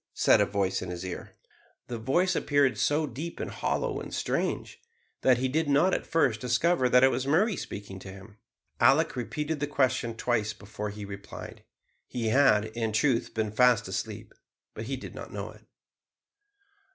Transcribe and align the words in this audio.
said 0.15 0.41
a 0.41 0.47
voice 0.47 0.81
in 0.81 0.89
his 0.89 1.05
ear. 1.05 1.35
The 1.85 1.99
voice 1.99 2.35
appeared 2.35 2.79
so 2.79 3.05
deep 3.05 3.39
and 3.39 3.51
hollow 3.51 3.99
and 4.01 4.11
strange, 4.11 4.81
that 5.21 5.37
he 5.37 5.47
did 5.47 5.69
not 5.69 5.93
at 5.93 6.07
first 6.07 6.41
discover 6.41 6.89
that 6.89 7.03
it 7.03 7.11
was 7.11 7.27
Murray 7.27 7.55
speaking 7.55 7.99
to 7.99 8.11
him. 8.11 8.39
Alick 8.79 9.15
repeated 9.15 9.59
the 9.59 9.67
question 9.67 10.15
twice 10.17 10.53
before 10.53 10.89
he 10.89 11.05
replied. 11.05 11.63
He 12.07 12.29
had, 12.29 12.65
in 12.75 12.93
truth, 12.93 13.35
been 13.35 13.51
fast 13.51 13.87
asleep, 13.87 14.33
but 14.73 14.85
he 14.85 14.97
did 14.97 15.13
not 15.13 15.31
know 15.31 15.51
it. 15.51 15.67